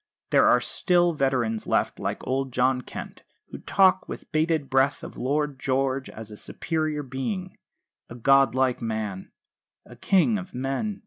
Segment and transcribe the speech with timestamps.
[0.31, 5.15] There are still veterans left, like old John Kent, who talk with bated breath of
[5.15, 7.55] Lord George as a superior being,
[8.09, 9.31] a god like man,
[9.85, 10.99] a king of men."